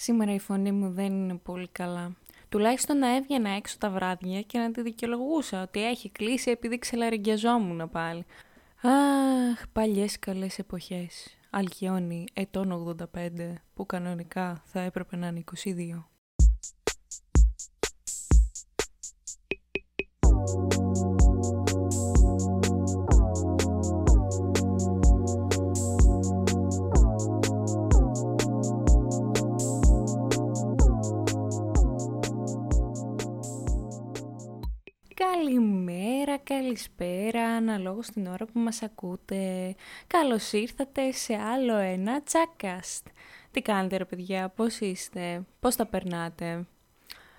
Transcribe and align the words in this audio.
Σήμερα 0.00 0.34
η 0.34 0.38
φωνή 0.38 0.72
μου 0.72 0.90
δεν 0.90 1.12
είναι 1.12 1.34
πολύ 1.34 1.68
καλά. 1.68 2.16
Τουλάχιστον 2.48 2.98
να 2.98 3.16
έβγαινα 3.16 3.50
έξω 3.50 3.76
τα 3.78 3.90
βράδια 3.90 4.42
και 4.42 4.58
να 4.58 4.70
τη 4.70 4.82
δικαιολογούσα 4.82 5.62
ότι 5.62 5.84
έχει 5.84 6.10
κλείσει 6.10 6.50
επειδή 6.50 6.78
ξελαριγκιαζόμουν 6.78 7.90
πάλι. 7.90 8.24
Αχ, 8.82 9.68
παλιές 9.72 10.18
καλές 10.18 10.58
εποχές. 10.58 11.36
Αλκιόνι, 11.50 12.24
ετών 12.32 12.96
85, 13.12 13.54
που 13.74 13.86
κανονικά 13.86 14.62
θα 14.64 14.80
έπρεπε 14.80 15.16
να 15.16 15.26
είναι 15.26 15.44
22. 15.64 16.08
Καλημέρα, 35.42 36.38
καλησπέρα, 36.38 37.44
αναλόγως 37.44 38.06
την 38.06 38.26
ώρα 38.26 38.44
που 38.44 38.58
μας 38.58 38.82
ακούτε. 38.82 39.74
Καλώς 40.06 40.52
ήρθατε 40.52 41.12
σε 41.12 41.34
άλλο 41.34 41.76
ένα 41.76 42.22
τσάκαστ. 42.22 43.06
Τι 43.50 43.62
κάνετε 43.62 43.96
ρε 43.96 44.04
παιδιά, 44.04 44.48
πώς 44.48 44.80
είστε, 44.80 45.42
πώς 45.60 45.76
τα 45.76 45.86
περνάτε; 45.86 46.66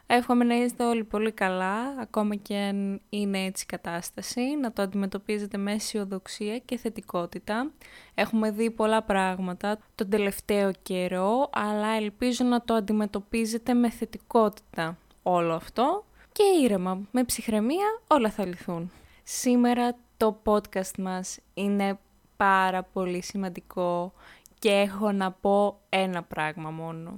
Εύχομαι 0.07 0.43
να 0.43 0.55
είστε 0.55 0.83
όλοι 0.83 1.03
πολύ 1.03 1.31
καλά, 1.31 1.95
ακόμα 1.99 2.35
και 2.35 2.55
αν 2.55 3.01
είναι 3.09 3.43
έτσι 3.45 3.63
η 3.63 3.71
κατάσταση, 3.71 4.41
να 4.41 4.73
το 4.73 4.81
αντιμετωπίζετε 4.81 5.57
με 5.57 5.71
αισιοδοξία 5.71 6.57
και 6.57 6.77
θετικότητα. 6.77 7.71
Έχουμε 8.13 8.51
δει 8.51 8.71
πολλά 8.71 9.03
πράγματα 9.03 9.79
τον 9.95 10.09
τελευταίο 10.09 10.71
καιρό, 10.81 11.49
αλλά 11.53 11.87
ελπίζω 11.87 12.45
να 12.45 12.61
το 12.61 12.73
αντιμετωπίζετε 12.73 13.73
με 13.73 13.89
θετικότητα 13.89 14.97
όλο 15.23 15.53
αυτό 15.53 16.03
και 16.39 16.61
ήρεμα, 16.63 17.01
με 17.11 17.23
ψυχραιμία 17.23 18.01
όλα 18.07 18.29
θα 18.29 18.45
λυθούν. 18.45 18.91
Σήμερα 19.23 19.95
το 20.17 20.41
podcast 20.45 20.97
μας 20.97 21.39
είναι 21.53 21.99
πάρα 22.37 22.83
πολύ 22.83 23.23
σημαντικό 23.23 24.13
και 24.59 24.69
έχω 24.69 25.11
να 25.11 25.31
πω 25.31 25.79
ένα 25.89 26.23
πράγμα 26.23 26.69
μόνο. 26.69 27.17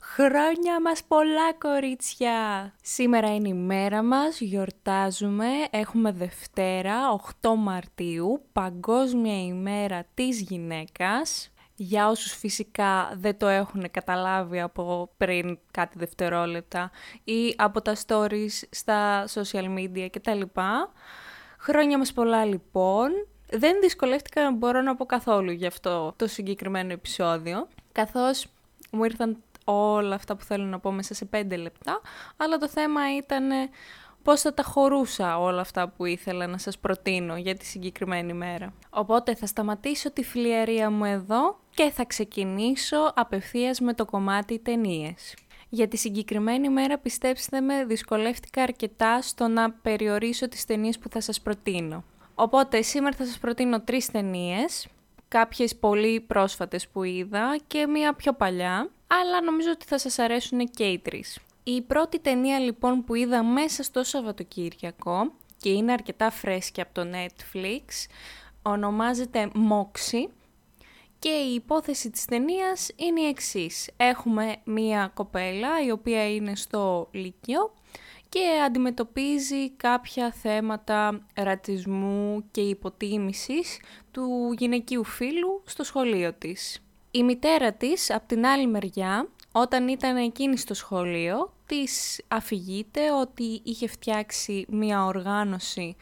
Χρόνια 0.00 0.80
μας 0.80 1.02
πολλά 1.08 1.52
κορίτσια! 1.58 2.72
Σήμερα 2.82 3.34
είναι 3.34 3.48
η 3.48 3.54
μέρα 3.54 4.02
μας, 4.02 4.40
γιορτάζουμε, 4.40 5.48
έχουμε 5.70 6.12
Δευτέρα, 6.12 7.20
8 7.42 7.54
Μαρτίου, 7.56 8.42
Παγκόσμια 8.52 9.42
ημέρα 9.42 10.04
της 10.14 10.40
γυναίκας 10.40 11.52
για 11.74 12.08
όσους 12.08 12.32
φυσικά 12.32 13.12
δεν 13.16 13.38
το 13.38 13.46
έχουν 13.46 13.90
καταλάβει 13.90 14.60
από 14.60 15.10
πριν 15.16 15.58
κάτι 15.70 15.98
δευτερόλεπτα 15.98 16.90
ή 17.24 17.54
από 17.56 17.82
τα 17.82 17.96
stories 18.06 18.62
στα 18.70 19.24
social 19.34 19.78
media 19.78 20.08
κτλ. 20.10 20.40
Χρόνια 21.58 21.98
μας 21.98 22.12
πολλά 22.12 22.44
λοιπόν. 22.44 23.10
Δεν 23.50 23.80
δυσκολεύτηκα 23.80 24.42
να 24.42 24.52
μπορώ 24.52 24.82
να 24.82 24.96
πω 24.96 25.06
καθόλου 25.06 25.50
γι' 25.50 25.66
αυτό 25.66 26.14
το 26.16 26.26
συγκεκριμένο 26.26 26.92
επεισόδιο, 26.92 27.68
καθώς 27.92 28.46
μου 28.90 29.04
ήρθαν 29.04 29.36
όλα 29.64 30.14
αυτά 30.14 30.36
που 30.36 30.44
θέλω 30.44 30.64
να 30.64 30.78
πω 30.78 30.90
μέσα 30.92 31.14
σε 31.14 31.24
πέντε 31.24 31.56
λεπτά, 31.56 32.00
αλλά 32.36 32.58
το 32.58 32.68
θέμα 32.68 33.16
ήταν 33.16 33.50
πώς 34.22 34.40
θα 34.40 34.54
τα 34.54 34.62
χωρούσα 34.62 35.38
όλα 35.38 35.60
αυτά 35.60 35.88
που 35.88 36.04
ήθελα 36.04 36.46
να 36.46 36.58
σας 36.58 36.78
προτείνω 36.78 37.36
για 37.36 37.54
τη 37.56 37.64
συγκεκριμένη 37.64 38.32
μέρα. 38.32 38.72
Οπότε 38.90 39.34
θα 39.34 39.46
σταματήσω 39.46 40.10
τη 40.10 40.24
φιλιαρία 40.24 40.90
μου 40.90 41.04
εδώ 41.04 41.60
και 41.74 41.90
θα 41.90 42.04
ξεκινήσω 42.04 43.12
απευθείας 43.14 43.80
με 43.80 43.94
το 43.94 44.04
κομμάτι 44.04 44.58
ταινίες. 44.58 45.34
Για 45.68 45.88
τη 45.88 45.96
συγκεκριμένη 45.96 46.68
μέρα 46.68 46.98
πιστέψτε 46.98 47.60
με 47.60 47.84
δυσκολεύτηκα 47.84 48.62
αρκετά 48.62 49.22
στο 49.22 49.48
να 49.48 49.70
περιορίσω 49.70 50.48
τις 50.48 50.64
ταινίες 50.64 50.98
που 50.98 51.08
θα 51.08 51.20
σας 51.20 51.40
προτείνω. 51.40 52.04
Οπότε 52.34 52.82
σήμερα 52.82 53.16
θα 53.16 53.24
σας 53.24 53.38
προτείνω 53.38 53.80
τρεις 53.80 54.10
ταινίες, 54.10 54.86
κάποιες 55.28 55.76
πολύ 55.76 56.20
πρόσφατες 56.20 56.88
που 56.88 57.02
είδα 57.02 57.58
και 57.66 57.86
μία 57.86 58.14
πιο 58.14 58.32
παλιά, 58.32 58.90
αλλά 59.06 59.42
νομίζω 59.42 59.70
ότι 59.70 59.84
θα 59.84 59.98
σας 59.98 60.18
αρέσουν 60.18 60.68
και 60.68 60.84
οι 60.84 60.98
τρεις. 60.98 61.38
Η 61.64 61.82
πρώτη 61.82 62.18
ταινία 62.18 62.58
λοιπόν 62.58 63.04
που 63.04 63.14
είδα 63.14 63.42
μέσα 63.42 63.82
στο 63.82 64.04
Σαββατοκύριακο 64.04 65.32
και 65.56 65.70
είναι 65.70 65.92
αρκετά 65.92 66.30
φρέσκια 66.30 66.82
από 66.82 66.94
το 66.94 67.06
Netflix 67.12 67.82
ονομάζεται 68.62 69.50
Moxie 69.54 70.28
και 71.22 71.28
η 71.28 71.54
υπόθεση 71.54 72.10
της 72.10 72.24
ταινίας 72.24 72.90
είναι 72.96 73.20
η 73.20 73.26
εξής. 73.26 73.90
Έχουμε 73.96 74.56
μία 74.64 75.10
κοπέλα 75.14 75.84
η 75.86 75.90
οποία 75.90 76.34
είναι 76.34 76.56
στο 76.56 77.08
Λύκειο 77.10 77.74
και 78.28 78.40
αντιμετωπίζει 78.66 79.70
κάποια 79.70 80.32
θέματα 80.32 81.26
ρατσισμού 81.34 82.44
και 82.50 82.60
υποτίμησης 82.60 83.80
του 84.10 84.54
γυναικείου 84.58 85.04
φίλου 85.04 85.62
στο 85.66 85.84
σχολείο 85.84 86.32
της. 86.32 86.82
Η 87.10 87.22
μητέρα 87.22 87.72
της, 87.72 88.10
από 88.10 88.26
την 88.26 88.46
άλλη 88.46 88.66
μεριά, 88.66 89.28
όταν 89.52 89.88
ήταν 89.88 90.16
εκείνη 90.16 90.56
στο 90.56 90.74
σχολείο, 90.74 91.52
της 91.66 92.20
αφηγείται 92.28 93.12
ότι 93.12 93.60
είχε 93.64 93.86
φτιάξει 93.86 94.66
μία 94.68 95.04
οργάνωση 95.04 95.96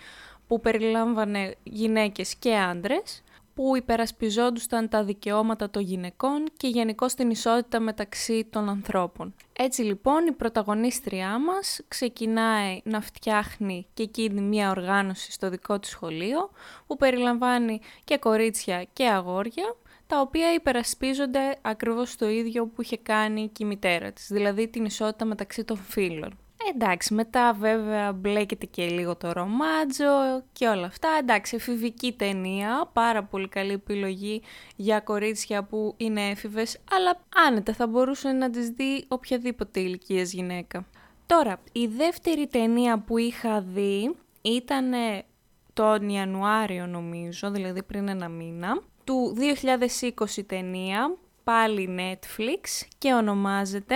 που 0.46 0.60
περιλάμβανε 0.60 1.54
γυναίκες 1.62 2.34
και 2.34 2.56
άντρες, 2.56 3.22
που 3.60 3.76
υπερασπιζόντουσαν 3.76 4.88
τα 4.88 5.04
δικαιώματα 5.04 5.70
των 5.70 5.82
γυναικών 5.82 6.44
και 6.56 6.68
γενικώ 6.68 7.06
την 7.06 7.30
ισότητα 7.30 7.80
μεταξύ 7.80 8.46
των 8.50 8.68
ανθρώπων. 8.68 9.34
Έτσι 9.52 9.82
λοιπόν 9.82 10.26
η 10.26 10.32
πρωταγωνίστριά 10.32 11.38
μας 11.38 11.80
ξεκινάει 11.88 12.80
να 12.84 13.00
φτιάχνει 13.00 13.86
και 13.94 14.02
εκείνη 14.02 14.40
μία 14.40 14.70
οργάνωση 14.70 15.32
στο 15.32 15.50
δικό 15.50 15.78
της 15.78 15.90
σχολείο 15.90 16.50
που 16.86 16.96
περιλαμβάνει 16.96 17.80
και 18.04 18.18
κορίτσια 18.18 18.86
και 18.92 19.08
αγόρια 19.08 19.76
τα 20.06 20.20
οποία 20.20 20.54
υπερασπίζονται 20.54 21.56
ακριβώς 21.60 22.16
το 22.16 22.28
ίδιο 22.28 22.66
που 22.66 22.82
είχε 22.82 22.96
κάνει 22.96 23.48
και 23.48 23.64
η 23.64 23.66
μητέρα 23.66 24.12
της, 24.12 24.26
δηλαδή 24.30 24.68
την 24.68 24.84
ισότητα 24.84 25.24
μεταξύ 25.24 25.64
των 25.64 25.76
φίλων. 25.76 26.38
Εντάξει, 26.68 27.14
μετά 27.14 27.52
βέβαια 27.58 28.12
μπλέκεται 28.12 28.66
και 28.66 28.86
λίγο 28.86 29.16
το 29.16 29.32
ρομάτζο 29.32 30.42
και 30.52 30.66
όλα 30.66 30.86
αυτά. 30.86 31.08
Εντάξει, 31.18 31.56
εφηβική 31.56 32.12
ταινία, 32.12 32.90
πάρα 32.92 33.24
πολύ 33.24 33.48
καλή 33.48 33.72
επιλογή 33.72 34.42
για 34.76 35.00
κορίτσια 35.00 35.64
που 35.64 35.94
είναι 35.96 36.28
έφηβες, 36.28 36.78
αλλά 36.90 37.20
άνετα 37.46 37.72
θα 37.72 37.86
μπορούσε 37.86 38.32
να 38.32 38.50
τις 38.50 38.68
δει 38.68 39.04
οποιαδήποτε 39.08 39.80
ηλικία 39.80 40.22
γυναίκα. 40.22 40.86
Τώρα, 41.26 41.60
η 41.72 41.86
δεύτερη 41.86 42.46
ταινία 42.46 42.98
που 42.98 43.18
είχα 43.18 43.60
δει 43.60 44.14
ήταν 44.42 44.92
τον 45.72 46.08
Ιανουάριο 46.08 46.86
νομίζω, 46.86 47.50
δηλαδή 47.50 47.82
πριν 47.82 48.08
ένα 48.08 48.28
μήνα 48.28 48.82
του 49.04 49.36
2020 50.36 50.42
ταινία, 50.46 51.16
πάλι 51.44 51.88
Netflix 51.98 52.86
και 52.98 53.12
ονομάζεται 53.12 53.94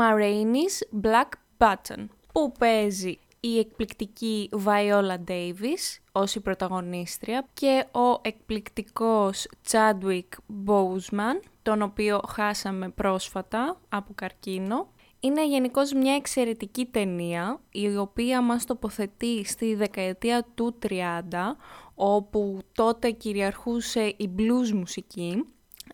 Maraine's 0.00 1.04
Black 1.06 1.28
Button, 1.58 2.06
που 2.32 2.52
παίζει 2.58 3.18
η 3.40 3.58
εκπληκτική 3.58 4.48
Viola 4.64 5.16
Davis 5.28 5.98
ως 6.12 6.34
η 6.34 6.40
πρωταγωνίστρια 6.40 7.46
και 7.54 7.84
ο 7.92 8.20
εκπληκτικός 8.22 9.48
Chadwick 9.70 10.28
Boseman, 10.66 11.40
τον 11.62 11.82
οποίο 11.82 12.20
χάσαμε 12.28 12.88
πρόσφατα 12.88 13.80
από 13.88 14.12
καρκίνο. 14.14 14.88
Είναι 15.20 15.46
γενικώς 15.46 15.92
μια 15.92 16.14
εξαιρετική 16.14 16.84
ταινία, 16.84 17.60
η 17.70 17.96
οποία 17.96 18.42
μας 18.42 18.64
τοποθετεί 18.64 19.44
στη 19.44 19.74
δεκαετία 19.74 20.46
του 20.54 20.78
30, 20.82 21.56
όπου 21.94 22.58
τότε 22.72 23.10
κυριαρχούσε 23.10 24.14
η 24.16 24.30
blues 24.38 24.70
μουσική. 24.72 25.44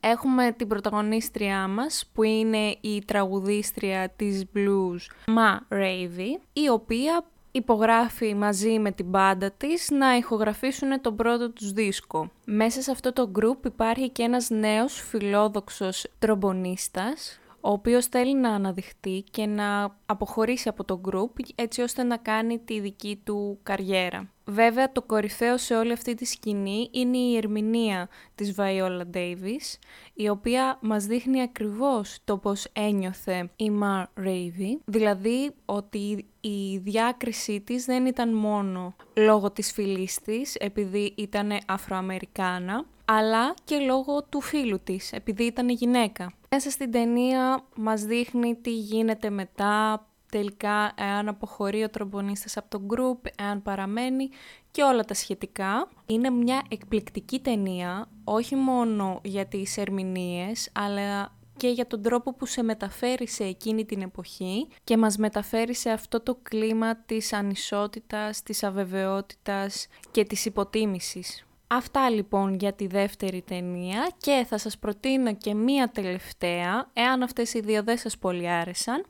Έχουμε 0.00 0.52
την 0.52 0.68
πρωταγωνίστριά 0.68 1.68
μας 1.68 2.10
που 2.12 2.22
είναι 2.22 2.76
η 2.80 3.04
τραγουδίστρια 3.04 4.08
της 4.16 4.44
blues 4.54 4.98
Ma 5.26 5.74
Ravy, 5.76 6.40
η 6.52 6.68
οποία 6.68 7.24
υπογράφει 7.50 8.34
μαζί 8.34 8.78
με 8.78 8.92
την 8.92 9.06
μπάντα 9.06 9.50
της 9.50 9.90
να 9.90 10.16
ηχογραφήσουν 10.16 11.00
τον 11.00 11.16
πρώτο 11.16 11.50
τους 11.50 11.72
δίσκο. 11.72 12.30
Μέσα 12.44 12.82
σε 12.82 12.90
αυτό 12.90 13.12
το 13.12 13.30
group 13.38 13.66
υπάρχει 13.66 14.10
και 14.10 14.22
ένας 14.22 14.50
νέος 14.50 15.02
φιλόδοξος 15.08 16.06
τρομπονίστας, 16.18 17.40
ο 17.66 17.70
οποίος 17.70 18.06
θέλει 18.06 18.34
να 18.34 18.50
αναδειχτεί 18.50 19.24
και 19.30 19.46
να 19.46 19.96
αποχωρήσει 20.06 20.68
από 20.68 20.84
το 20.84 21.00
group 21.10 21.44
έτσι 21.54 21.82
ώστε 21.82 22.02
να 22.02 22.16
κάνει 22.16 22.58
τη 22.58 22.80
δική 22.80 23.20
του 23.24 23.58
καριέρα. 23.62 24.28
Βέβαια 24.44 24.92
το 24.92 25.02
κορυφαίο 25.02 25.58
σε 25.58 25.76
όλη 25.76 25.92
αυτή 25.92 26.14
τη 26.14 26.24
σκηνή 26.24 26.88
είναι 26.92 27.16
η 27.18 27.36
ερμηνεία 27.36 28.08
της 28.34 28.54
Viola 28.58 29.02
Davis, 29.14 29.78
η 30.14 30.28
οποία 30.28 30.78
μας 30.82 31.04
δείχνει 31.04 31.42
ακριβώς 31.42 32.18
το 32.24 32.36
πώς 32.36 32.66
ένιωθε 32.72 33.50
η 33.56 33.70
Mar 33.82 34.04
Ravy, 34.24 34.78
δηλαδή 34.84 35.54
ότι 35.64 36.26
η 36.40 36.78
διάκρισή 36.78 37.60
της 37.60 37.84
δεν 37.84 38.06
ήταν 38.06 38.34
μόνο 38.34 38.94
λόγω 39.14 39.50
της 39.50 39.72
φυλής 39.72 40.20
της, 40.20 40.54
επειδή 40.54 41.14
ήταν 41.16 41.58
Αφροαμερικάνα, 41.66 42.84
αλλά 43.04 43.54
και 43.64 43.76
λόγω 43.76 44.22
του 44.22 44.40
φίλου 44.40 44.80
της, 44.84 45.12
επειδή 45.12 45.44
ήταν 45.44 45.68
γυναίκα. 45.68 46.32
Μέσα 46.54 46.70
στην 46.70 46.90
ταινία 46.90 47.64
μας 47.76 48.02
δείχνει 48.02 48.54
τι 48.54 48.70
γίνεται 48.70 49.30
μετά, 49.30 50.06
τελικά 50.30 50.92
εάν 50.96 51.28
αποχωρεί 51.28 51.82
ο 51.82 51.90
τρομπονίστας 51.90 52.56
από 52.56 52.68
το 52.68 52.86
group, 52.88 53.30
εάν 53.38 53.62
παραμένει 53.62 54.28
και 54.70 54.82
όλα 54.82 55.04
τα 55.04 55.14
σχετικά. 55.14 55.88
Είναι 56.06 56.30
μια 56.30 56.62
εκπληκτική 56.68 57.40
ταινία, 57.40 58.08
όχι 58.24 58.54
μόνο 58.56 59.20
για 59.24 59.46
τις 59.46 59.76
ερμηνείες, 59.76 60.70
αλλά 60.72 61.32
και 61.56 61.68
για 61.68 61.86
τον 61.86 62.02
τρόπο 62.02 62.34
που 62.34 62.46
σε 62.46 62.62
μεταφέρει 62.62 63.28
σε 63.28 63.44
εκείνη 63.44 63.84
την 63.84 64.02
εποχή 64.02 64.68
και 64.84 64.96
μας 64.96 65.16
μεταφέρει 65.16 65.74
σε 65.74 65.90
αυτό 65.90 66.20
το 66.20 66.38
κλίμα 66.42 66.96
της 66.96 67.32
ανισότητας, 67.32 68.42
της 68.42 68.62
αβεβαιότητας 68.62 69.86
και 70.10 70.24
της 70.24 70.44
υποτίμησης. 70.44 71.46
Αυτά 71.76 72.10
λοιπόν 72.10 72.54
για 72.54 72.72
τη 72.72 72.86
δεύτερη 72.86 73.42
ταινία 73.42 74.10
και 74.18 74.44
θα 74.48 74.58
σας 74.58 74.78
προτείνω 74.78 75.34
και 75.34 75.54
μία 75.54 75.88
τελευταία, 75.88 76.90
εάν 76.92 77.22
αυτές 77.22 77.54
οι 77.54 77.60
δύο 77.60 77.82
δεν 77.82 77.98
σας 77.98 78.18
πολύ 78.18 78.50
άρεσαν. 78.50 79.04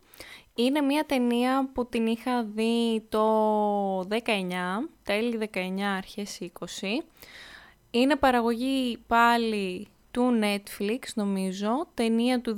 Είναι 0.55 0.81
μία 0.81 1.05
ταινία 1.07 1.71
που 1.73 1.87
την 1.87 2.07
είχα 2.07 2.45
δει 2.45 3.07
το 3.09 4.01
19, 4.01 4.07
τέλη 5.03 5.51
19, 5.53 5.81
αρχές 5.97 6.39
20. 6.41 6.47
Είναι 7.91 8.17
παραγωγή 8.17 8.99
πάλι 9.07 9.89
του 10.11 10.39
Netflix 10.43 11.01
νομίζω, 11.15 11.87
ταινία 11.95 12.41
του 12.41 12.57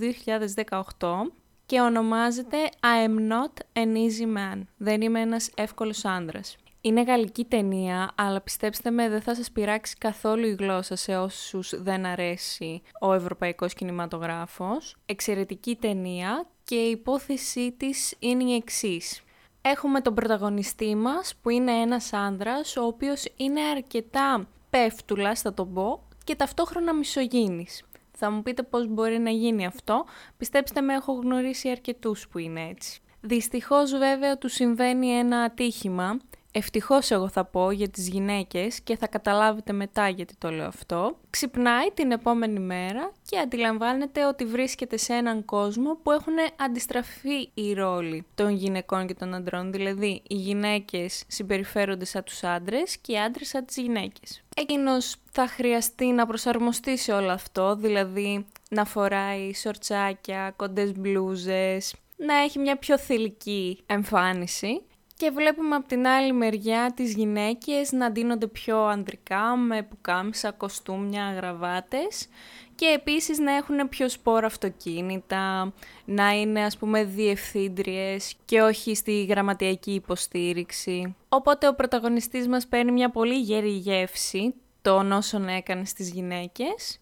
2018 0.98 1.32
και 1.66 1.80
ονομάζεται 1.80 2.56
I 2.80 3.08
am 3.08 3.32
not 3.32 3.82
an 3.82 3.94
easy 3.96 4.36
man. 4.36 4.60
Δεν 4.76 5.00
είμαι 5.00 5.20
ένας 5.20 5.50
εύκολος 5.54 6.04
άντρας. 6.04 6.56
Είναι 6.86 7.02
γαλλική 7.02 7.44
ταινία, 7.44 8.12
αλλά 8.14 8.40
πιστέψτε 8.40 8.90
με 8.90 9.08
δεν 9.08 9.20
θα 9.20 9.34
σας 9.34 9.50
πειράξει 9.50 9.96
καθόλου 9.98 10.46
η 10.46 10.56
γλώσσα 10.58 10.96
σε 10.96 11.16
όσους 11.16 11.82
δεν 11.82 12.06
αρέσει 12.06 12.82
ο 13.00 13.12
ευρωπαϊκός 13.12 13.74
κινηματογράφος. 13.74 14.96
Εξαιρετική 15.06 15.76
ταινία 15.80 16.46
και 16.64 16.74
η 16.74 16.90
υπόθεσή 16.90 17.72
της 17.72 18.14
είναι 18.18 18.44
η 18.44 18.54
εξής. 18.54 19.22
Έχουμε 19.62 20.00
τον 20.00 20.14
πρωταγωνιστή 20.14 20.94
μας 20.94 21.34
που 21.42 21.50
είναι 21.50 21.72
ένας 21.72 22.12
άνδρας 22.12 22.76
ο 22.76 22.82
οποίος 22.82 23.24
είναι 23.36 23.60
αρκετά 23.60 24.48
πέφτουλας 24.70 25.40
θα 25.40 25.54
το 25.54 25.64
πω 25.64 26.02
και 26.24 26.34
ταυτόχρονα 26.34 26.94
μισογίνης. 26.94 27.84
Θα 28.12 28.30
μου 28.30 28.42
πείτε 28.42 28.62
πώς 28.62 28.86
μπορεί 28.88 29.18
να 29.18 29.30
γίνει 29.30 29.66
αυτό, 29.66 30.04
πιστέψτε 30.36 30.80
με 30.80 30.94
έχω 30.94 31.12
γνωρίσει 31.12 31.70
αρκετούς 31.70 32.28
που 32.28 32.38
είναι 32.38 32.68
έτσι. 32.68 33.00
Δυστυχώς 33.20 33.90
βέβαια 33.90 34.38
του 34.38 34.48
συμβαίνει 34.48 35.08
ένα 35.08 35.42
ατύχημα 35.42 36.18
Ευτυχώς 36.58 37.10
εγώ 37.10 37.28
θα 37.28 37.44
πω 37.44 37.70
για 37.70 37.88
τις 37.88 38.08
γυναίκες 38.08 38.80
και 38.80 38.96
θα 38.96 39.06
καταλάβετε 39.06 39.72
μετά 39.72 40.08
γιατί 40.08 40.34
το 40.38 40.50
λέω 40.50 40.66
αυτό. 40.66 41.16
Ξυπνάει 41.30 41.90
την 41.94 42.10
επόμενη 42.10 42.58
μέρα 42.58 43.12
και 43.28 43.38
αντιλαμβάνεται 43.38 44.26
ότι 44.26 44.44
βρίσκεται 44.44 44.96
σε 44.96 45.12
έναν 45.12 45.44
κόσμο 45.44 45.98
που 46.02 46.10
έχουν 46.10 46.34
αντιστραφεί 46.56 47.50
οι 47.54 47.72
ρόλοι 47.72 48.26
των 48.34 48.50
γυναικών 48.50 49.06
και 49.06 49.14
των 49.14 49.34
αντρών. 49.34 49.72
Δηλαδή 49.72 50.22
οι 50.28 50.34
γυναίκες 50.34 51.24
συμπεριφέρονται 51.26 52.04
σαν 52.04 52.24
τους 52.24 52.44
άντρες 52.44 52.96
και 52.96 53.12
οι 53.12 53.18
άντρες 53.18 53.48
σαν 53.48 53.64
τις 53.64 53.76
γυναίκες. 53.76 54.42
Εκείνος 54.56 55.16
θα 55.32 55.46
χρειαστεί 55.46 56.06
να 56.06 56.26
προσαρμοστεί 56.26 56.98
σε 56.98 57.12
όλο 57.12 57.30
αυτό, 57.30 57.76
δηλαδή 57.76 58.46
να 58.70 58.84
φοράει 58.84 59.54
σορτσάκια, 59.54 60.52
κοντές 60.56 60.92
μπλούζες, 60.92 61.94
να 62.16 62.34
έχει 62.34 62.58
μια 62.58 62.76
πιο 62.76 62.98
θηλυκή 62.98 63.82
εμφάνιση 63.86 64.82
και 65.16 65.30
βλέπουμε 65.30 65.76
από 65.76 65.88
την 65.88 66.06
άλλη 66.06 66.32
μεριά 66.32 66.92
τις 66.96 67.14
γυναίκες 67.14 67.92
να 67.92 68.10
ντύνονται 68.10 68.46
πιο 68.46 68.84
ανδρικά 68.84 69.56
με 69.56 69.82
πουκάμισα, 69.82 70.52
κοστούμια, 70.52 71.32
γραβάτες 71.32 72.28
και 72.74 72.86
επίσης 72.86 73.38
να 73.38 73.52
έχουν 73.52 73.88
πιο 73.88 74.08
σπόρα 74.08 74.46
αυτοκίνητα, 74.46 75.72
να 76.04 76.30
είναι 76.30 76.64
ας 76.64 76.76
πούμε 76.76 77.04
διευθύντριες 77.04 78.34
και 78.44 78.62
όχι 78.62 78.94
στη 78.94 79.24
γραμματιακή 79.24 79.92
υποστήριξη. 79.92 81.16
Οπότε 81.28 81.68
ο 81.68 81.74
πρωταγωνιστής 81.74 82.48
μας 82.48 82.66
παίρνει 82.66 82.92
μια 82.92 83.10
πολύ 83.10 83.38
γερή 83.40 83.70
γεύση 83.70 84.54
των 84.82 85.12
όσων 85.12 85.48
έκανε 85.48 85.84
στις 85.84 86.10
γυναίκες. 86.10 86.98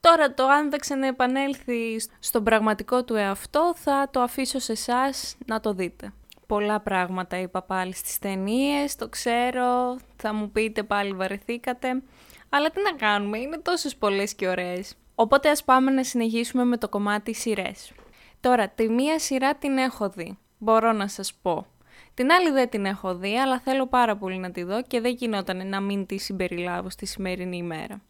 Τώρα 0.00 0.34
το 0.34 0.46
αν 0.46 0.70
δεν 0.70 0.80
ξαναεπανέλθει 0.80 2.00
στον 2.18 2.44
πραγματικό 2.44 3.04
του 3.04 3.14
εαυτό 3.14 3.74
θα 3.76 4.08
το 4.10 4.20
αφήσω 4.20 4.58
σε 4.58 4.72
εσάς 4.72 5.36
να 5.46 5.60
το 5.60 5.72
δείτε 5.72 6.12
πολλά 6.46 6.80
πράγματα 6.80 7.38
είπα 7.38 7.62
πάλι 7.62 7.94
στις 7.94 8.18
ταινίες, 8.18 8.96
το 8.96 9.08
ξέρω, 9.08 9.98
θα 10.16 10.32
μου 10.32 10.50
πείτε 10.50 10.82
πάλι 10.82 11.12
βαρεθήκατε, 11.12 12.02
αλλά 12.48 12.70
τι 12.70 12.82
να 12.82 12.92
κάνουμε, 12.92 13.38
είναι 13.38 13.58
τόσες 13.58 13.96
πολλές 13.96 14.34
και 14.34 14.48
ωραίες. 14.48 14.94
Οπότε 15.14 15.50
ας 15.50 15.64
πάμε 15.64 15.90
να 15.90 16.04
συνεχίσουμε 16.04 16.64
με 16.64 16.76
το 16.76 16.88
κομμάτι 16.88 17.34
σειρές. 17.34 17.92
Τώρα, 18.40 18.68
τη 18.68 18.88
μία 18.88 19.18
σειρά 19.18 19.54
την 19.54 19.78
έχω 19.78 20.08
δει, 20.08 20.38
μπορώ 20.58 20.92
να 20.92 21.08
σας 21.08 21.34
πω. 21.42 21.66
Την 22.14 22.32
άλλη 22.32 22.50
δεν 22.50 22.68
την 22.68 22.84
έχω 22.84 23.14
δει, 23.14 23.38
αλλά 23.38 23.60
θέλω 23.60 23.86
πάρα 23.86 24.16
πολύ 24.16 24.38
να 24.38 24.50
τη 24.50 24.62
δω 24.62 24.82
και 24.82 25.00
δεν 25.00 25.12
γινόταν 25.12 25.68
να 25.68 25.80
μην 25.80 26.06
τη 26.06 26.18
συμπεριλάβω 26.18 26.90
στη 26.90 27.06
σημερινή 27.06 27.56
ημέρα. 27.56 28.02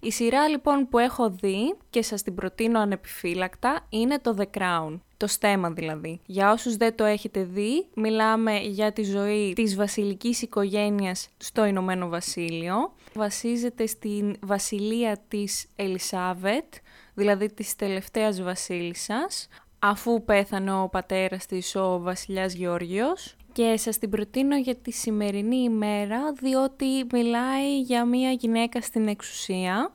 Η 0.00 0.10
σειρά 0.10 0.48
λοιπόν 0.48 0.88
που 0.88 0.98
έχω 0.98 1.30
δει 1.30 1.76
και 1.90 2.02
σας 2.02 2.22
την 2.22 2.34
προτείνω 2.34 2.80
ανεπιφύλακτα 2.80 3.86
είναι 3.88 4.18
το 4.18 4.36
The 4.38 4.58
Crown. 4.58 5.00
Το 5.16 5.26
στέμα 5.26 5.70
δηλαδή. 5.70 6.20
Για 6.26 6.52
όσους 6.52 6.76
δεν 6.76 6.94
το 6.94 7.04
έχετε 7.04 7.44
δει, 7.44 7.86
μιλάμε 7.94 8.58
για 8.58 8.92
τη 8.92 9.02
ζωή 9.02 9.52
της 9.56 9.76
βασιλικής 9.76 10.42
οικογένειας 10.42 11.28
στο 11.36 11.64
Ηνωμένο 11.64 12.08
Βασίλειο. 12.08 12.92
Βασίζεται 13.14 13.86
στην 13.86 14.36
βασιλεία 14.40 15.18
της 15.28 15.66
Ελισάβετ, 15.76 16.74
δηλαδή 17.14 17.52
της 17.52 17.76
τελευταίας 17.76 18.42
βασίλισσας, 18.42 19.48
αφού 19.78 20.24
πέθανε 20.24 20.72
ο 20.72 20.88
πατέρας 20.88 21.46
της 21.46 21.74
ο 21.74 22.00
βασιλιάς 22.00 22.54
Γεώργιος 22.54 23.36
και 23.52 23.76
σας 23.76 23.98
την 23.98 24.10
προτείνω 24.10 24.56
για 24.56 24.76
τη 24.76 24.90
σημερινή 24.90 25.56
ημέρα 25.56 26.32
διότι 26.32 27.06
μιλάει 27.12 27.80
για 27.80 28.04
μια 28.04 28.30
γυναίκα 28.30 28.80
στην 28.80 29.08
εξουσία 29.08 29.92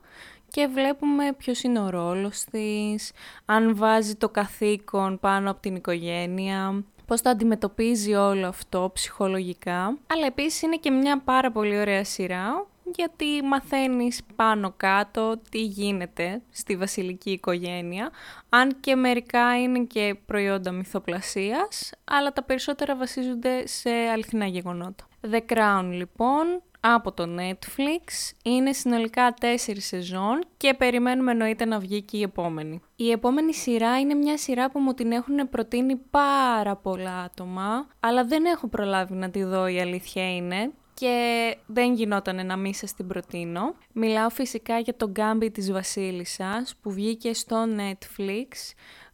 και 0.52 0.66
βλέπουμε 0.66 1.32
ποιος 1.32 1.62
είναι 1.62 1.80
ο 1.80 1.90
ρόλος 1.90 2.44
της, 2.50 3.12
αν 3.44 3.76
βάζει 3.76 4.14
το 4.14 4.28
καθήκον 4.28 5.18
πάνω 5.20 5.50
από 5.50 5.60
την 5.60 5.76
οικογένεια, 5.76 6.84
πώς 7.06 7.22
το 7.22 7.30
αντιμετωπίζει 7.30 8.14
όλο 8.14 8.46
αυτό 8.46 8.90
ψυχολογικά. 8.94 9.98
Αλλά 10.06 10.26
επίσης 10.26 10.62
είναι 10.62 10.76
και 10.76 10.90
μια 10.90 11.18
πάρα 11.18 11.50
πολύ 11.50 11.78
ωραία 11.78 12.04
σειρά 12.04 12.66
γιατί 12.94 13.42
μαθαίνεις 13.42 14.20
πάνω 14.36 14.74
κάτω 14.76 15.40
τι 15.50 15.62
γίνεται 15.62 16.42
στη 16.50 16.76
βασιλική 16.76 17.30
οικογένεια, 17.30 18.10
αν 18.48 18.80
και 18.80 18.96
μερικά 18.96 19.62
είναι 19.62 19.84
και 19.84 20.16
προϊόντα 20.26 20.72
μυθοπλασίας, 20.72 21.92
αλλά 22.04 22.32
τα 22.32 22.42
περισσότερα 22.42 22.96
βασίζονται 22.96 23.66
σε 23.66 23.90
αληθινά 23.90 24.46
γεγονότα. 24.46 25.08
The 25.30 25.40
Crown 25.52 25.88
λοιπόν, 25.90 26.62
από 26.84 27.12
το 27.12 27.24
Netflix, 27.38 28.32
είναι 28.44 28.72
συνολικά 28.72 29.34
τέσσερις 29.40 29.86
σεζόν 29.86 30.44
και 30.56 30.74
περιμένουμε 30.74 31.30
εννοείται 31.30 31.64
να 31.64 31.78
βγει 31.78 32.02
και 32.02 32.16
η 32.16 32.22
επόμενη. 32.22 32.82
Η 32.96 33.10
επόμενη 33.10 33.54
σειρά 33.54 34.00
είναι 34.00 34.14
μια 34.14 34.38
σειρά 34.38 34.70
που 34.70 34.78
μου 34.78 34.94
την 34.94 35.12
έχουν 35.12 35.48
προτείνει 35.48 35.96
πάρα 36.10 36.76
πολλά 36.76 37.18
άτομα, 37.18 37.86
αλλά 38.00 38.24
δεν 38.24 38.44
έχω 38.44 38.68
προλάβει 38.68 39.14
να 39.14 39.30
τη 39.30 39.44
δω 39.44 39.66
η 39.66 39.80
αλήθεια 39.80 40.34
είναι 40.34 40.72
και 40.94 41.56
δεν 41.66 41.94
γινόταν 41.94 42.46
να 42.46 42.56
μην 42.56 42.74
σας 42.74 42.94
την 42.94 43.06
προτείνω. 43.06 43.74
Μιλάω 43.92 44.30
φυσικά 44.30 44.78
για 44.78 44.96
το 44.96 45.08
Γκάμπι 45.08 45.50
της 45.50 45.72
Βασίλισσας 45.72 46.74
που 46.82 46.90
βγήκε 46.90 47.34
στο 47.34 47.64
Netflix 47.76 48.48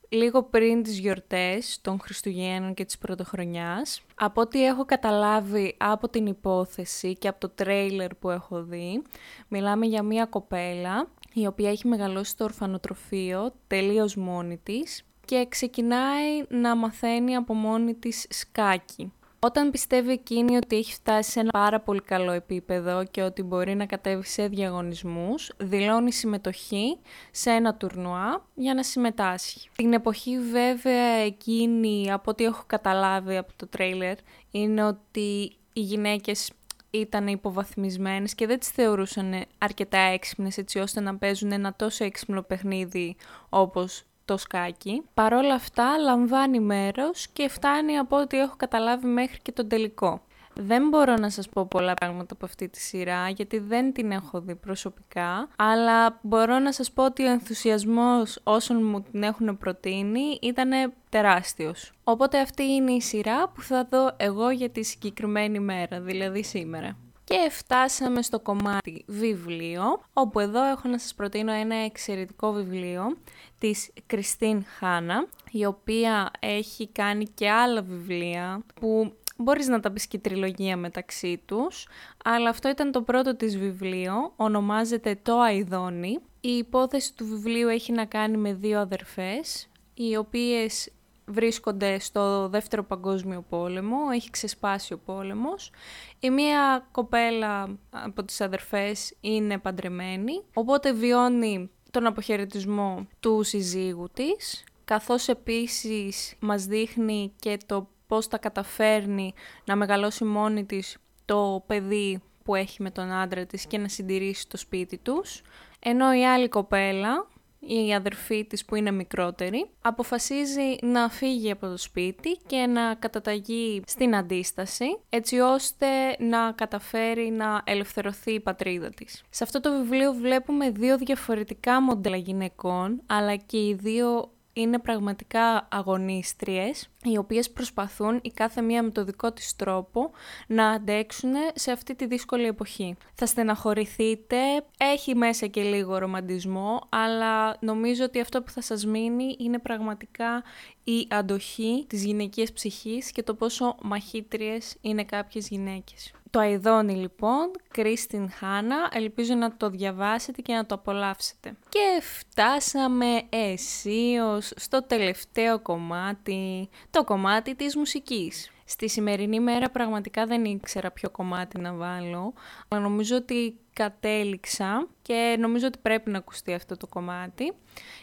λίγο 0.09 0.43
πριν 0.43 0.83
τις 0.83 0.99
γιορτές 0.99 1.79
των 1.81 2.01
Χριστουγέννων 2.01 2.75
και 2.75 2.85
της 2.85 2.99
Πρωτοχρονιάς. 2.99 4.03
Από 4.15 4.41
ό,τι 4.41 4.65
έχω 4.65 4.85
καταλάβει 4.85 5.75
από 5.79 6.09
την 6.09 6.27
υπόθεση 6.27 7.17
και 7.17 7.29
από 7.29 7.41
το 7.41 7.49
τρέιλερ 7.49 8.15
που 8.15 8.31
έχω 8.31 8.63
δει, 8.63 9.03
μιλάμε 9.49 9.87
για 9.87 10.03
μια 10.03 10.27
κοπέλα 10.27 11.09
η 11.33 11.47
οποία 11.47 11.71
έχει 11.71 11.89
μεγαλώσει 11.89 12.31
στο 12.31 12.45
ορφανοτροφείο 12.45 13.53
τελείως 13.67 14.17
μόνη 14.17 14.59
της 14.63 15.03
και 15.25 15.47
ξεκινάει 15.49 16.45
να 16.49 16.77
μαθαίνει 16.77 17.37
από 17.37 17.55
μόνη 17.55 17.95
της 17.95 18.27
σκάκι. 18.29 19.13
Όταν 19.41 19.71
πιστεύει 19.71 20.13
εκείνη 20.13 20.57
ότι 20.57 20.77
έχει 20.77 20.93
φτάσει 20.93 21.31
σε 21.31 21.41
ένα 21.41 21.51
πάρα 21.51 21.81
πολύ 21.81 22.01
καλό 22.01 22.33
επίπεδο 22.33 23.05
και 23.05 23.23
ότι 23.23 23.43
μπορεί 23.43 23.75
να 23.75 23.87
κατέβει 23.87 24.27
σε 24.27 24.47
διαγωνισμούς, 24.49 25.53
δηλώνει 25.57 26.13
συμμετοχή 26.13 26.99
σε 27.31 27.51
ένα 27.51 27.75
τουρνουά 27.75 28.47
για 28.55 28.75
να 28.75 28.83
συμμετάσχει. 28.83 29.69
Την 29.77 29.93
εποχή 29.93 30.39
βέβαια 30.39 31.15
εκείνη, 31.15 32.13
από 32.13 32.31
ό,τι 32.31 32.45
έχω 32.45 32.63
καταλάβει 32.67 33.37
από 33.37 33.53
το 33.57 33.67
τρέιλερ, 33.67 34.17
είναι 34.51 34.85
ότι 34.85 35.57
οι 35.73 35.81
γυναίκες 35.81 36.51
ήταν 36.91 37.27
υποβαθμισμένες 37.27 38.35
και 38.35 38.47
δεν 38.47 38.59
τις 38.59 38.69
θεωρούσαν 38.69 39.45
αρκετά 39.59 39.99
έξυπνες 39.99 40.59
έτσι 40.59 40.79
ώστε 40.79 41.01
να 41.01 41.17
παίζουν 41.17 41.53
ένα 41.53 41.75
τόσο 41.75 42.05
έξυπνο 42.05 42.43
παιχνίδι 42.43 43.17
όπως 43.49 44.03
το 44.29 44.37
σκάκι. 44.37 45.03
Παρόλα 45.15 45.55
αυτά 45.55 45.99
λαμβάνει 45.99 46.61
μέρος 46.61 47.29
και 47.33 47.49
φτάνει 47.49 47.99
από 47.99 48.17
ό,τι 48.17 48.39
έχω 48.39 48.55
καταλάβει 48.57 49.07
μέχρι 49.07 49.39
και 49.43 49.53
τον 49.53 49.69
τελικό. 49.69 50.23
Δεν 50.61 50.89
μπορώ 50.89 51.15
να 51.15 51.31
σας 51.31 51.49
πω 51.49 51.67
πολλά 51.67 51.95
πράγματα 51.95 52.35
από 52.35 52.45
αυτή 52.45 52.69
τη 52.69 52.81
σειρά, 52.81 53.29
γιατί 53.29 53.59
δεν 53.59 53.93
την 53.93 54.11
έχω 54.11 54.41
δει 54.41 54.55
προσωπικά, 54.55 55.49
αλλά 55.57 56.19
μπορώ 56.23 56.59
να 56.59 56.73
σας 56.73 56.93
πω 56.93 57.05
ότι 57.05 57.25
ο 57.25 57.31
ενθουσιασμός 57.31 58.41
όσων 58.43 58.85
μου 58.87 59.01
την 59.01 59.23
έχουν 59.23 59.59
προτείνει 59.59 60.39
ήταν 60.43 60.93
τεράστιος. 61.09 61.93
Οπότε 62.05 62.41
αυτή 62.41 62.63
είναι 62.63 62.93
η 62.93 63.01
σειρά 63.01 63.49
που 63.49 63.63
θα 63.63 63.87
δω 63.91 64.11
εγώ 64.17 64.51
για 64.51 64.71
τη 64.71 64.83
συγκεκριμένη 64.83 65.59
μέρα, 65.59 66.01
δηλαδή 66.01 66.45
σήμερα. 66.45 66.97
Και 67.29 67.49
φτάσαμε 67.51 68.23
στο 68.23 68.41
κομμάτι 68.41 69.05
βιβλίο, 69.07 69.83
όπου 70.13 70.41
εδώ 70.41 70.65
έχω 70.65 70.89
να 70.89 70.99
σας 70.99 71.15
προτείνω 71.15 71.53
ένα 71.53 71.75
εξαιρετικό 71.75 72.53
βιβλίο 72.53 73.17
της 73.59 73.91
Κριστίν 74.07 74.65
Χάνα, 74.65 75.27
η 75.51 75.65
οποία 75.65 76.31
έχει 76.39 76.89
κάνει 76.89 77.25
και 77.25 77.51
άλλα 77.51 77.83
βιβλία 77.83 78.63
που 78.81 79.13
μπορείς 79.37 79.67
να 79.67 79.81
τα 79.81 79.91
πεις 79.91 80.07
και 80.07 80.19
τριλογία 80.19 80.77
μεταξύ 80.77 81.43
τους, 81.47 81.89
αλλά 82.25 82.49
αυτό 82.49 82.69
ήταν 82.69 82.93
το 82.93 83.03
πρώτο 83.03 83.37
της 83.37 83.59
βιβλίο, 83.59 84.33
ονομάζεται 84.37 85.19
«Το 85.23 85.43
Αιδόνι». 85.43 86.19
Η 86.41 86.57
υπόθεση 86.57 87.15
του 87.15 87.27
βιβλίου 87.27 87.69
έχει 87.69 87.93
να 87.93 88.05
κάνει 88.05 88.37
με 88.37 88.53
δύο 88.55 88.81
αδερφές, 88.81 89.69
οι 89.95 90.17
οποίες 90.17 90.91
βρίσκονται 91.29 91.99
στο 91.99 92.49
δεύτερο 92.49 92.85
παγκόσμιο 92.85 93.45
πόλεμο, 93.49 93.97
έχει 94.15 94.31
ξεσπάσει 94.31 94.93
ο 94.93 94.99
πόλεμος. 94.99 95.71
Η 96.19 96.31
μία 96.31 96.89
κοπέλα 96.93 97.79
από 97.91 98.25
τις 98.25 98.41
αδερφές 98.41 99.17
είναι 99.21 99.59
παντρεμένη, 99.59 100.45
οπότε 100.55 100.93
βιώνει 100.93 101.71
τον 101.91 102.07
αποχαιρετισμό 102.07 103.07
του 103.21 103.43
συζύγου 103.43 104.09
της, 104.13 104.65
καθώς 104.85 105.29
επίσης 105.29 106.35
μας 106.39 106.65
δείχνει 106.65 107.33
και 107.39 107.59
το 107.67 107.89
πώς 108.07 108.29
τα 108.29 108.39
καταφέρνει 108.39 109.33
να 109.65 109.77
μεγαλώσει 109.77 110.25
μόνη 110.25 110.65
της 110.65 110.97
το 111.25 111.65
παιδί 111.67 112.23
που 112.45 112.55
έχει 112.55 112.83
με 112.83 112.91
τον 112.91 113.13
άντρα 113.13 113.47
της 113.47 113.67
και 113.67 113.79
να 113.79 113.89
συντηρήσει 113.89 114.49
το 114.49 114.57
σπίτι 114.57 114.99
τους. 114.99 115.43
Ενώ 115.79 116.15
η 116.15 116.27
άλλη 116.27 116.49
κοπέλα 116.49 117.27
η 117.69 117.95
αδερφή 117.95 118.45
της 118.45 118.65
που 118.65 118.75
είναι 118.75 118.91
μικρότερη, 118.91 119.71
αποφασίζει 119.83 120.77
να 120.83 121.09
φύγει 121.09 121.51
από 121.51 121.67
το 121.67 121.77
σπίτι 121.77 122.39
και 122.47 122.57
να 122.57 122.95
καταταγεί 122.95 123.83
στην 123.87 124.17
αντίσταση, 124.17 124.99
έτσι 125.09 125.39
ώστε 125.39 125.87
να 126.19 126.53
καταφέρει 126.53 127.31
να 127.31 127.63
ελευθερωθεί 127.65 128.33
η 128.33 128.41
πατρίδα 128.41 128.91
της. 128.91 129.23
Σε 129.31 129.45
αυτό 129.45 129.61
το 129.61 129.71
βιβλίο 129.71 130.13
βλέπουμε 130.13 130.71
δύο 130.71 130.99
διαφορετικά 130.99 131.83
μοντέλα 131.83 132.17
γυναικών, 132.17 133.03
αλλά 133.07 133.37
και 133.37 133.59
οι 133.59 133.75
δύο 133.81 134.31
είναι 134.63 134.79
πραγματικά 134.79 135.69
αγωνίστριες, 135.71 136.89
οι 137.03 137.17
οποίες 137.17 137.51
προσπαθούν 137.51 138.19
η 138.23 138.31
κάθε 138.31 138.61
μία 138.61 138.83
με 138.83 138.91
το 138.91 139.05
δικό 139.05 139.33
της 139.33 139.57
τρόπο 139.57 140.11
να 140.47 140.71
αντέξουν 140.71 141.33
σε 141.55 141.71
αυτή 141.71 141.95
τη 141.95 142.07
δύσκολη 142.07 142.47
εποχή. 142.47 142.97
Θα 143.15 143.27
στεναχωρηθείτε, 143.27 144.37
έχει 144.79 145.15
μέσα 145.15 145.47
και 145.47 145.63
λίγο 145.63 145.99
ρομαντισμό, 145.99 146.81
αλλά 146.89 147.57
νομίζω 147.61 148.05
ότι 148.05 148.21
αυτό 148.21 148.43
που 148.43 148.51
θα 148.51 148.61
σας 148.61 148.87
μείνει 148.87 149.37
είναι 149.39 149.59
πραγματικά 149.59 150.43
η 150.85 151.07
αντοχή 151.11 151.85
της 151.89 152.05
γυναικείας 152.05 152.53
ψυχής 152.53 153.13
και 153.13 153.23
το 153.23 153.35
πόσο 153.35 153.77
μαχήτριες 153.83 154.77
είναι 154.81 155.05
κάποιες 155.05 155.49
γυναίκες. 155.49 156.13
Το 156.31 156.41
Αιδόνι 156.41 156.95
λοιπόν, 156.95 157.51
Κρίστιν 157.69 158.31
Χάνα, 158.31 158.91
ελπίζω 158.93 159.35
να 159.35 159.57
το 159.57 159.71
διαβάσετε 159.71 160.43
και 160.43 160.55
να 160.55 160.67
το 160.67 160.75
απολαύσετε. 160.75 161.57
Και 161.69 162.03
φτάσαμε 162.03 163.23
εσείως 163.29 164.53
στο 164.57 164.83
τελευταίο 164.83 165.61
κομμάτι, 165.61 166.69
το 166.91 167.05
κομμάτι 167.05 167.55
της 167.55 167.77
μουσικής. 167.77 168.51
Στη 168.65 168.89
σημερινή 168.89 169.41
μέρα 169.41 169.71
πραγματικά 169.71 170.27
δεν 170.27 170.45
ήξερα 170.45 170.91
ποιο 170.91 171.11
κομμάτι 171.11 171.59
να 171.61 171.73
βάλω, 171.73 172.33
αλλά 172.69 172.81
νομίζω 172.81 173.17
ότι 173.17 173.59
κατέληξα 173.79 174.89
και 175.03 175.37
νομίζω 175.39 175.67
ότι 175.67 175.79
πρέπει 175.83 176.11
να 176.11 176.19
ακουστεί 176.19 176.55
αυτό 176.55 176.77
το 176.77 176.87
κομμάτι. 176.87 177.53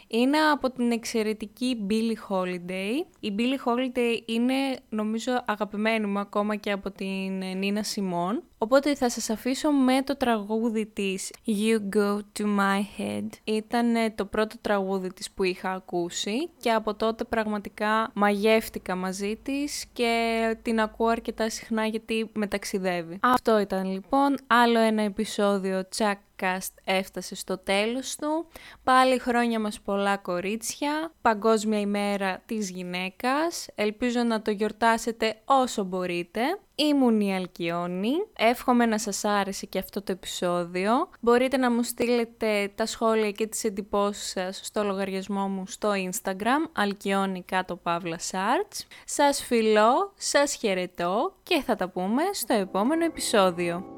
Είναι 0.08 0.38
από 0.38 0.70
την 0.70 0.90
εξαιρετική 0.90 1.86
Billie 1.90 2.28
Holiday. 2.28 2.92
Η 3.20 3.34
Billie 3.38 3.68
Holiday 3.68 4.18
είναι 4.26 4.54
νομίζω 4.88 5.42
αγαπημένη 5.46 6.06
μου 6.06 6.18
ακόμα 6.18 6.56
και 6.56 6.70
από 6.72 6.90
την 6.90 7.40
Nina 7.40 7.80
Simone. 7.94 8.38
Οπότε 8.58 8.94
θα 8.94 9.10
σας 9.10 9.30
αφήσω 9.30 9.70
με 9.70 10.02
το 10.02 10.16
τραγούδι 10.16 10.86
της 10.86 11.32
You 11.46 11.96
Go 11.96 12.18
To 12.38 12.44
My 12.58 12.80
Head. 12.98 13.26
Ήταν 13.44 14.14
το 14.14 14.24
πρώτο 14.24 14.56
τραγούδι 14.60 15.12
της 15.12 15.30
που 15.30 15.42
είχα 15.42 15.70
ακούσει 15.70 16.50
και 16.60 16.72
από 16.72 16.94
τότε 16.94 17.24
πραγματικά 17.24 18.10
μαγεύτηκα 18.14 18.94
μαζί 18.94 19.36
της 19.42 19.86
και 19.92 20.56
την 20.62 20.80
ακούω 20.80 21.06
αρκετά 21.06 21.50
συχνά 21.50 21.86
γιατί 21.86 22.30
μεταξιδεύει. 22.34 23.18
Αυτό 23.22 23.58
ήταν 23.58 23.92
λοιπόν 23.92 24.36
άλλο 24.46 24.78
ένα 24.78 25.02
επεισόδιο 25.02 25.88
Chuck 25.96 26.14
podcast 26.40 26.72
έφτασε 26.84 27.34
στο 27.34 27.58
τέλος 27.58 28.16
του. 28.16 28.46
Πάλι 28.84 29.18
χρόνια 29.18 29.60
μας 29.60 29.80
πολλά 29.80 30.16
κορίτσια, 30.16 31.12
Παγκόσμια 31.22 31.80
ημέρα 31.80 32.42
της 32.46 32.70
γυναίκας. 32.70 33.66
Ελπίζω 33.74 34.22
να 34.22 34.42
το 34.42 34.50
γιορτάσετε 34.50 35.40
όσο 35.44 35.84
μπορείτε. 35.84 36.40
Ήμουν 36.74 37.20
η 37.20 37.34
Αλκιόνη. 37.34 38.12
Εύχομαι 38.36 38.86
να 38.86 38.98
σας 38.98 39.24
άρεσε 39.24 39.66
και 39.66 39.78
αυτό 39.78 40.02
το 40.02 40.12
επεισόδιο. 40.12 41.08
Μπορείτε 41.20 41.56
να 41.56 41.70
μου 41.70 41.82
στείλετε 41.82 42.72
τα 42.74 42.86
σχόλια 42.86 43.30
και 43.30 43.46
τις 43.46 43.64
εντυπώσεις 43.64 44.30
σας 44.30 44.60
στο 44.62 44.84
λογαριασμό 44.84 45.48
μου 45.48 45.66
στο 45.66 45.90
Instagram, 45.92 46.70
Αλκιόνη 46.72 47.42
κάτω 47.42 47.76
παύλα 47.76 48.18
σάρτς. 48.18 48.86
Σας 49.04 49.42
φιλώ, 49.44 50.12
σας 50.16 50.54
χαιρετώ 50.54 51.34
και 51.42 51.62
θα 51.62 51.76
τα 51.76 51.88
πούμε 51.88 52.22
στο 52.32 52.54
επόμενο 52.54 53.04
επεισόδιο. 53.04 53.95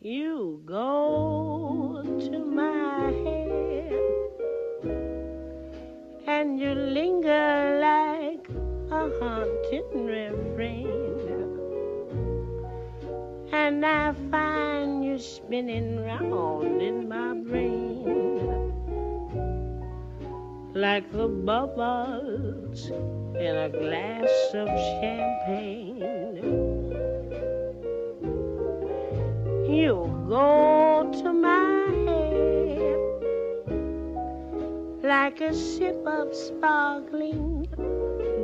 You 0.00 0.62
go 0.66 2.02
to 2.04 2.38
my 2.38 3.10
head 3.24 3.92
and 6.26 6.60
you 6.60 6.74
linger 6.74 7.78
like 7.80 8.46
a 8.92 9.10
haunting 9.18 10.04
refrain. 10.04 11.58
And 13.52 13.84
I 13.86 14.12
find 14.30 15.02
you 15.02 15.18
spinning 15.18 16.04
round 16.04 16.82
in 16.82 17.08
my 17.08 17.32
brain 17.34 17.96
like 20.74 21.10
the 21.10 21.26
bubbles 21.26 22.90
in 22.90 23.56
a 23.56 23.70
glass 23.70 24.28
of 24.52 24.68
champagne. 25.00 25.95
You 29.76 30.24
go 30.26 31.12
to 31.20 31.32
my 31.34 31.84
head 32.06 32.96
like 35.02 35.42
a 35.42 35.52
sip 35.52 36.00
of 36.06 36.34
sparkling 36.34 37.68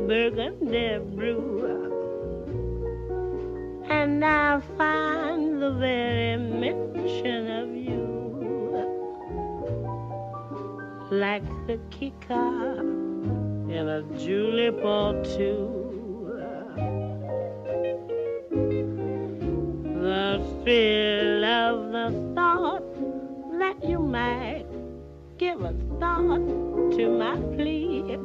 burgundy 0.07 0.99
brew. 1.17 1.49
And 3.89 4.23
I 4.23 4.61
find 4.77 5.63
the 5.63 5.71
very 5.71 6.37
mention 6.37 7.51
of 7.51 7.69
you 7.75 8.05
like 11.11 11.49
a 11.71 11.79
kicker 11.89 12.81
in 13.79 13.89
a 13.89 14.03
julep 14.19 14.85
or 14.85 15.25
two. 15.25 15.79
The 20.03 20.43
the 20.65 20.65
thought 20.65 21.22
that 23.63 23.89
you 23.89 24.01
might 24.01 24.67
give 25.39 25.61
a 25.63 25.73
thought 26.01 26.45
to 26.97 27.09
my 27.09 27.37
plea 27.55 28.19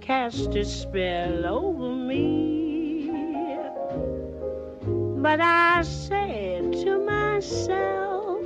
cast 0.00 0.56
a 0.56 0.64
spell 0.64 1.46
over 1.46 1.94
me. 1.94 3.08
But 5.22 5.40
I 5.40 5.82
said 5.82 6.72
to 6.82 6.98
myself, 6.98 8.44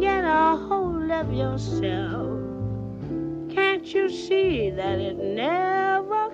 get 0.00 0.24
a 0.24 0.56
hold 0.68 1.12
of 1.12 1.32
yourself. 1.32 2.40
Can't 3.54 3.86
you 3.94 4.08
see 4.08 4.70
that 4.70 4.98
it 4.98 5.16
never 5.16 6.30